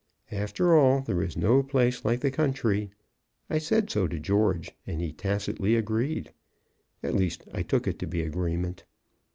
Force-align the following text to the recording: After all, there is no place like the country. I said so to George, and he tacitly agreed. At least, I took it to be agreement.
After 0.31 0.75
all, 0.75 1.01
there 1.01 1.21
is 1.21 1.37
no 1.37 1.61
place 1.61 2.03
like 2.03 2.21
the 2.21 2.31
country. 2.31 2.89
I 3.51 3.59
said 3.59 3.91
so 3.91 4.07
to 4.07 4.17
George, 4.17 4.71
and 4.87 4.99
he 4.99 5.13
tacitly 5.13 5.75
agreed. 5.75 6.31
At 7.03 7.13
least, 7.13 7.43
I 7.53 7.61
took 7.61 7.85
it 7.87 7.99
to 7.99 8.07
be 8.07 8.23
agreement. 8.23 8.83